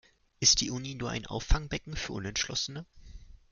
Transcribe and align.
Ist 0.39 0.61
die 0.61 0.71
Uni 0.71 0.95
nur 0.95 1.11
ein 1.11 1.27
Auffangbecken 1.27 1.95
für 1.95 2.13
Unentschlossene? 2.13 2.87